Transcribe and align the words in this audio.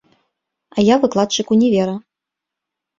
А 0.77 0.87
я 0.87 0.95
выкладчык 1.05 1.47
універа. 1.59 1.95